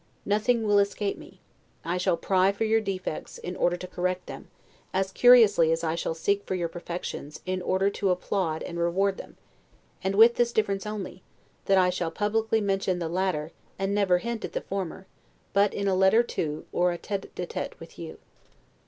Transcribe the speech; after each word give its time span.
Nothing 0.25 0.63
will 0.63 0.79
escape 0.79 1.15
me: 1.15 1.41
I 1.85 1.97
shall 1.97 2.17
pry 2.17 2.51
for 2.51 2.63
your 2.63 2.81
defects, 2.81 3.37
in 3.37 3.55
order 3.55 3.77
to 3.77 3.85
correct 3.85 4.25
them, 4.25 4.47
as 4.95 5.11
curiously 5.11 5.71
as 5.71 5.83
I 5.83 5.93
shall 5.93 6.15
seek 6.15 6.43
for 6.43 6.55
your 6.55 6.69
perfections, 6.69 7.39
in 7.45 7.61
order 7.61 7.91
to 7.91 8.09
applaud 8.09 8.63
and 8.63 8.79
reward 8.79 9.17
them, 9.17 9.37
with 10.11 10.37
this 10.37 10.53
difference 10.53 10.87
only, 10.87 11.21
that 11.65 11.77
I 11.77 11.91
shall 11.91 12.09
publicly 12.09 12.61
mention 12.61 12.97
the 12.97 13.09
latter, 13.09 13.51
and 13.77 13.93
never 13.93 14.17
hint 14.17 14.43
at 14.43 14.53
the 14.53 14.61
former, 14.61 15.05
but 15.53 15.71
in 15.71 15.87
a 15.87 15.93
letter 15.93 16.23
to, 16.23 16.65
or 16.71 16.91
a 16.91 16.97
tete 16.97 17.35
d 17.35 17.45
tete 17.45 17.79
with 17.79 17.99
you. 17.99 18.17